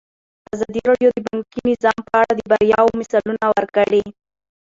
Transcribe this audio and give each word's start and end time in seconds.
ازادي 0.53 0.81
راډیو 0.89 1.09
د 1.13 1.17
بانکي 1.25 1.59
نظام 1.69 1.99
په 2.07 2.13
اړه 2.21 2.31
د 2.35 2.41
بریاوو 2.49 2.97
مثالونه 2.99 3.45
ورکړي. 3.55 4.03